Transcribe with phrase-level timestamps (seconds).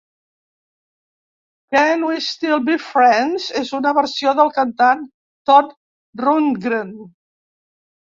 [1.73, 5.03] "Can We Still Be Friends" és una versió del cantant
[5.51, 5.77] Todd
[6.23, 6.91] Rundgren.